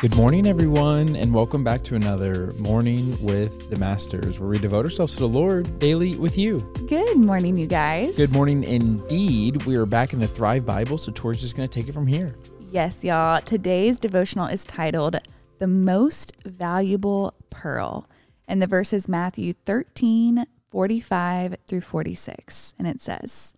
[0.00, 4.86] Good morning, everyone, and welcome back to another Morning with the Masters, where we devote
[4.86, 6.60] ourselves to the Lord daily with you.
[6.88, 8.16] Good morning, you guys.
[8.16, 9.66] Good morning, indeed.
[9.66, 12.06] We are back in the Thrive Bible, so Tori's just going to take it from
[12.06, 12.34] here.
[12.70, 13.42] Yes, y'all.
[13.42, 15.20] Today's devotional is titled
[15.58, 18.08] The Most Valuable Pearl,
[18.48, 22.72] and the verse is Matthew 13 45 through 46.
[22.78, 23.52] And it says,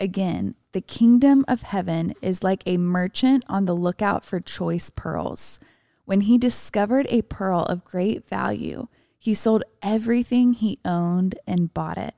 [0.00, 5.60] Again, the kingdom of heaven is like a merchant on the lookout for choice pearls.
[6.04, 11.96] When he discovered a pearl of great value, he sold everything he owned and bought
[11.96, 12.14] it.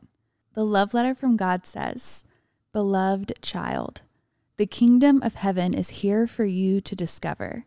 [0.54, 2.24] The love letter from God says,
[2.72, 4.02] Beloved child,
[4.56, 7.66] the kingdom of heaven is here for you to discover.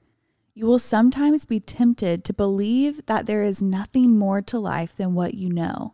[0.56, 5.14] You will sometimes be tempted to believe that there is nothing more to life than
[5.14, 5.94] what you know,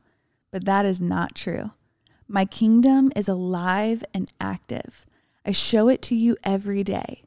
[0.51, 1.71] but that is not true.
[2.27, 5.05] My kingdom is alive and active.
[5.45, 7.23] I show it to you every day.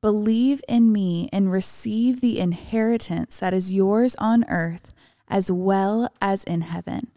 [0.00, 4.92] Believe in me and receive the inheritance that is yours on earth
[5.28, 7.12] as well as in heaven.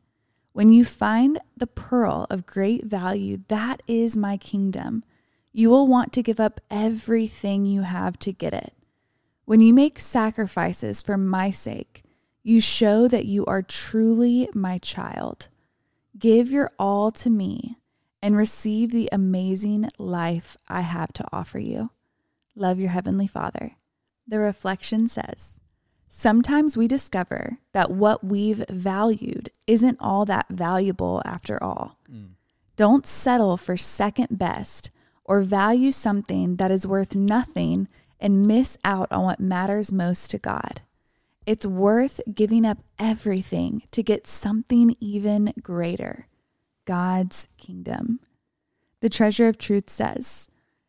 [0.52, 5.04] When you find the pearl of great value, that is my kingdom.
[5.52, 8.74] You will want to give up everything you have to get it.
[9.46, 12.04] When you make sacrifices for my sake,
[12.44, 15.48] you show that you are truly my child.
[16.24, 17.80] Give your all to me
[18.22, 21.90] and receive the amazing life I have to offer you.
[22.56, 23.76] Love your Heavenly Father.
[24.26, 25.60] The reflection says
[26.08, 32.00] Sometimes we discover that what we've valued isn't all that valuable after all.
[32.10, 32.36] Mm.
[32.78, 34.92] Don't settle for second best
[35.26, 40.38] or value something that is worth nothing and miss out on what matters most to
[40.38, 40.84] God.
[41.46, 46.28] It's worth giving up everything to get something even greater
[46.86, 48.22] God's kingdom.
[49.02, 50.48] The treasure of truth says,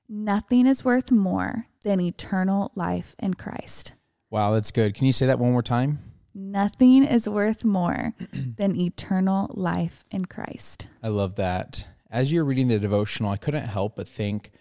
[0.09, 3.95] Nothing is worth more than eternal life in Christ.
[4.31, 4.95] Wow, that's good.
[4.95, 5.99] Can you say that one more time?
[6.33, 10.87] Nothing is worth more than eternal life in Christ.
[11.03, 11.89] I love that.
[12.11, 14.53] As you're reading the devotional, I couldn't help but think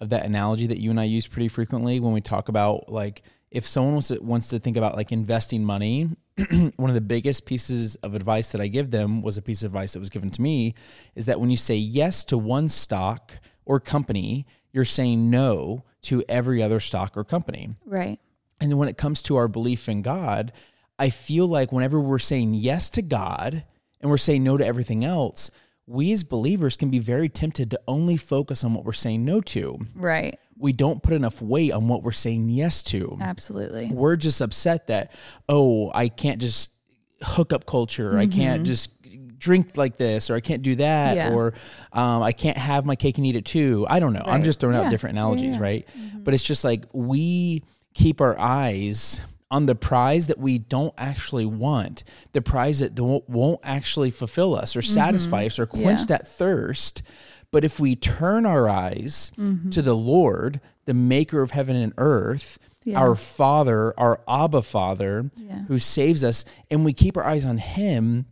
[0.00, 3.22] of that analogy that you and I use pretty frequently when we talk about like
[3.50, 6.10] if someone wants to, wants to think about like investing money,
[6.76, 9.66] one of the biggest pieces of advice that I give them was a piece of
[9.66, 10.74] advice that was given to me
[11.14, 13.32] is that when you say yes to one stock
[13.64, 17.70] or company, you're saying no to every other stock or company.
[17.84, 18.18] Right.
[18.60, 20.52] And then when it comes to our belief in God,
[20.98, 23.64] I feel like whenever we're saying yes to God
[24.00, 25.50] and we're saying no to everything else,
[25.86, 29.40] we as believers can be very tempted to only focus on what we're saying no
[29.40, 29.78] to.
[29.94, 33.18] Right we don't put enough weight on what we're saying yes to.
[33.20, 33.90] Absolutely.
[33.92, 35.12] We're just upset that,
[35.48, 36.70] oh, I can't just
[37.22, 38.10] hook up culture.
[38.10, 38.18] Mm-hmm.
[38.18, 38.90] I can't just
[39.38, 41.32] drink like this or I can't do that yeah.
[41.32, 41.54] or
[41.92, 43.86] um, I can't have my cake and eat it too.
[43.88, 44.20] I don't know.
[44.20, 44.28] Right.
[44.30, 44.82] I'm just throwing yeah.
[44.82, 45.88] out different analogies, yeah, right?
[45.98, 46.22] Mm-hmm.
[46.24, 47.62] But it's just like we
[47.94, 49.20] keep our eyes
[49.50, 52.02] on the prize that we don't actually want,
[52.32, 55.46] the prize that won't actually fulfill us or satisfy mm-hmm.
[55.46, 57.02] us or quench that thirst
[57.50, 59.70] but if we turn our eyes mm-hmm.
[59.70, 62.98] to the Lord, the maker of heaven and earth, yeah.
[62.98, 65.60] our Father, our Abba Father, yeah.
[65.66, 68.26] who saves us, and we keep our eyes on Him,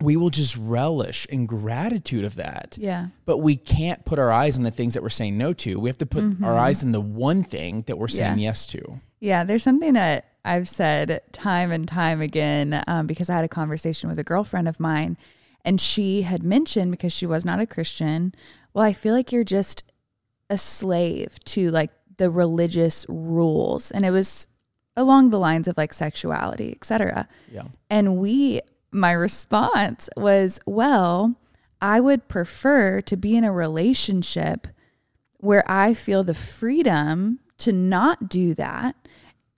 [0.00, 2.76] we will just relish in gratitude of that.
[2.80, 3.08] Yeah.
[3.26, 5.78] But we can't put our eyes on the things that we're saying no to.
[5.78, 6.44] We have to put mm-hmm.
[6.44, 8.48] our eyes in the one thing that we're saying yeah.
[8.48, 9.00] yes to.
[9.20, 9.44] Yeah.
[9.44, 14.08] There's something that I've said time and time again um, because I had a conversation
[14.08, 15.16] with a girlfriend of mine,
[15.64, 18.34] and she had mentioned because she was not a Christian,
[18.72, 19.84] well, I feel like you're just
[20.50, 23.90] a slave to like the religious rules.
[23.90, 24.46] And it was
[24.96, 27.28] along the lines of like sexuality, etc.
[27.50, 27.64] Yeah.
[27.88, 31.36] And we, my response was, well,
[31.80, 34.68] I would prefer to be in a relationship
[35.40, 38.96] where I feel the freedom to not do that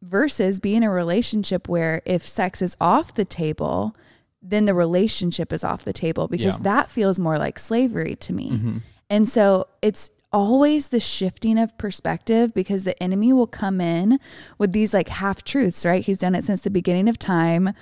[0.03, 3.97] versus be in a relationship where if sex is off the table,
[4.43, 6.63] then the relationship is off the table because yeah.
[6.63, 8.51] that feels more like slavery to me.
[8.51, 8.79] Mm-hmm.
[9.11, 14.19] And so it's always the shifting of perspective because the enemy will come in
[14.59, 16.05] with these like half truths, right?
[16.05, 17.73] He's done it since the beginning of time.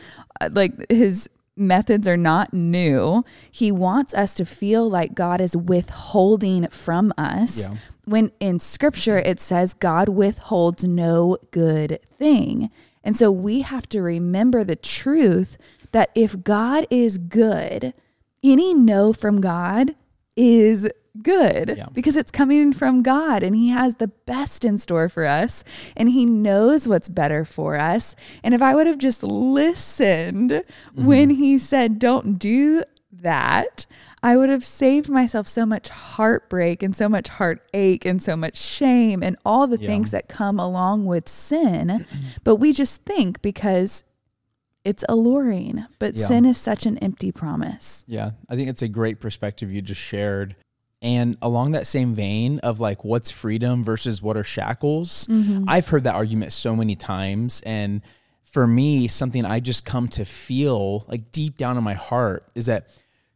[0.41, 3.25] Uh, like his methods are not new.
[3.51, 7.69] He wants us to feel like God is withholding from us.
[7.71, 7.77] Yeah.
[8.07, 12.71] When in scripture it says God withholds no good thing.
[13.03, 15.57] And so we have to remember the truth
[15.93, 17.95] that if God is good,
[18.43, 19.95] any no from God
[20.37, 20.89] is
[21.23, 21.87] good yeah.
[21.93, 25.65] because it's coming from God and He has the best in store for us
[25.97, 28.17] and He knows what's better for us.
[28.43, 31.05] And if I would have just listened mm-hmm.
[31.05, 32.83] when He said, don't do
[33.13, 33.87] that,
[34.23, 38.57] I would have saved myself so much heartbreak and so much heartache and so much
[38.57, 39.87] shame and all the yeah.
[39.87, 42.07] things that come along with sin.
[42.45, 44.03] but we just think because
[44.85, 46.27] it's alluring, but yeah.
[46.27, 48.05] sin is such an empty promise.
[48.07, 50.57] Yeah, I think it's a great perspective you just shared.
[51.05, 55.65] And along that same vein of like what's freedom versus what are shackles, mm-hmm.
[55.69, 57.61] I've heard that argument so many times.
[57.67, 58.01] And
[58.43, 62.67] for me, something I just come to feel like deep down in my heart is
[62.67, 62.89] that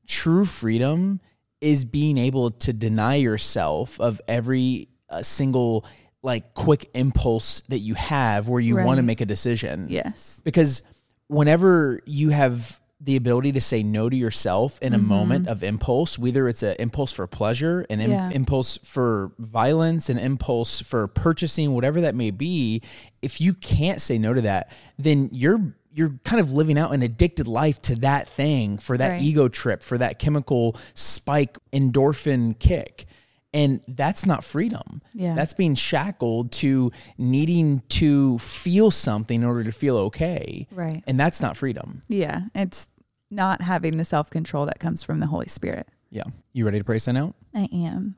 [0.07, 1.21] true freedom
[1.61, 5.85] is being able to deny yourself of every uh, single
[6.23, 8.87] like quick impulse that you have where you right.
[8.87, 9.89] want to make a decision.
[9.91, 10.41] Yes.
[10.43, 10.83] Because
[11.27, 15.07] whenever you have the ability to say no to yourself in a mm-hmm.
[15.07, 18.31] moment of impulse, whether it's an impulse for pleasure, an Im- yeah.
[18.31, 22.83] impulse for violence, an impulse for purchasing, whatever that may be,
[23.23, 27.03] if you can't say no to that, then you're you're kind of living out an
[27.03, 29.23] addicted life to that thing for that right.
[29.23, 33.07] ego trip, for that chemical spike endorphin kick.
[33.55, 35.01] And that's not freedom.
[35.15, 35.35] Yeah.
[35.35, 40.67] That's being shackled to needing to feel something in order to feel okay.
[40.71, 41.03] Right.
[41.07, 42.03] And that's not freedom.
[42.09, 42.43] Yeah.
[42.55, 42.89] It's
[43.31, 45.89] not having the self control that comes from the Holy Spirit.
[46.11, 46.25] Yeah.
[46.53, 47.35] You ready to pray sign out?
[47.55, 48.17] I am.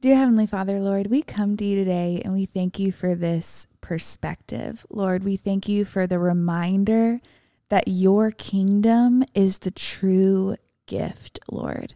[0.00, 3.66] Dear Heavenly Father, Lord, we come to you today and we thank you for this
[3.80, 4.86] perspective.
[4.88, 7.20] Lord, we thank you for the reminder
[7.68, 10.56] that your kingdom is the true
[10.86, 11.94] gift, Lord.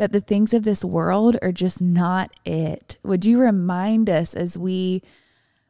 [0.00, 2.96] That the things of this world are just not it.
[3.02, 5.02] Would you remind us as we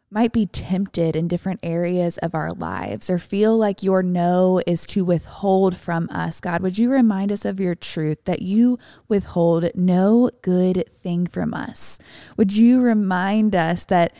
[0.08, 4.86] might be tempted in different areas of our lives or feel like your no is
[4.86, 8.78] to withhold from us, God, would you remind us of your truth that you
[9.08, 11.98] withhold no good thing from us?
[12.36, 14.12] Would you remind us that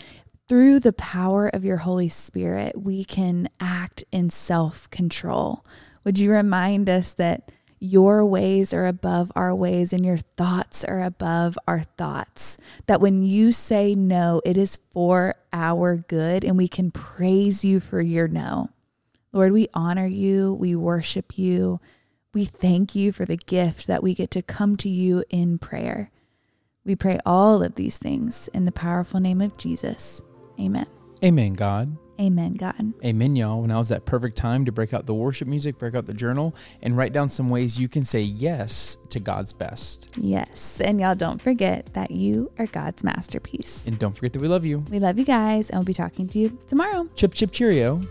[0.48, 5.64] through the power of your Holy Spirit, we can act in self control?
[6.02, 7.52] Would you remind us that?
[7.80, 12.58] Your ways are above our ways and your thoughts are above our thoughts.
[12.86, 17.80] That when you say no, it is for our good and we can praise you
[17.80, 18.68] for your no.
[19.32, 21.80] Lord, we honor you, we worship you,
[22.34, 26.10] we thank you for the gift that we get to come to you in prayer.
[26.84, 30.22] We pray all of these things in the powerful name of Jesus.
[30.58, 30.86] Amen.
[31.24, 31.96] Amen, God.
[32.20, 32.93] Amen, God.
[33.02, 33.62] Amen, y'all.
[33.62, 36.55] Now is that perfect time to break out the worship music, break out the journal,
[36.82, 40.08] and write down some ways you can say yes to God's best.
[40.17, 40.82] Yes.
[40.82, 43.87] And y'all don't forget that you are God's masterpiece.
[43.87, 44.84] And don't forget that we love you.
[44.90, 47.08] We love you guys, and we'll be talking to you tomorrow.
[47.14, 48.02] Chip, chip, cheerio.